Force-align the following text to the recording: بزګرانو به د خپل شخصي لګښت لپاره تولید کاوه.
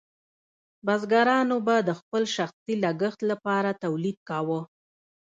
بزګرانو 0.85 1.57
به 1.67 1.75
د 1.87 1.89
خپل 1.99 2.23
شخصي 2.35 2.73
لګښت 2.83 3.19
لپاره 3.31 3.69
تولید 3.83 4.17
کاوه. 4.29 4.61